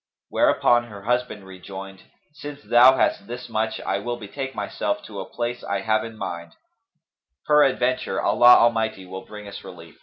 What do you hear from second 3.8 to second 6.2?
I will betake myself to a place I have in